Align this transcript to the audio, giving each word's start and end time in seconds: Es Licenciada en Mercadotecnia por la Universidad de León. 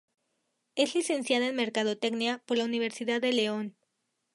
Es 0.73 0.95
Licenciada 0.95 1.45
en 1.45 1.55
Mercadotecnia 1.55 2.41
por 2.47 2.57
la 2.57 2.65
Universidad 2.65 3.21
de 3.21 3.33
León. 3.33 3.75